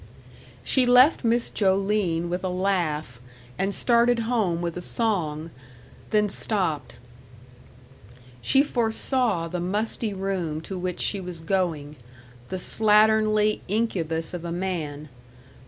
She 0.63 0.87
left 0.87 1.23
Miss 1.23 1.51
Joline 1.51 2.27
with 2.27 2.43
a 2.43 2.49
laugh, 2.49 3.21
and 3.59 3.71
started 3.71 4.17
home 4.25 4.59
with 4.59 4.75
a 4.75 4.81
song 4.81 5.51
then 6.09 6.27
stopped. 6.27 6.95
She 8.41 8.63
foresaw 8.63 9.47
the 9.47 9.59
musty 9.59 10.11
room 10.11 10.59
to 10.61 10.75
which 10.75 11.01
she 11.01 11.19
was 11.21 11.39
going, 11.39 11.97
the 12.49 12.57
slatternly 12.57 13.59
incubus 13.67 14.33
of 14.33 14.43
a 14.43 14.51
man. 14.51 15.07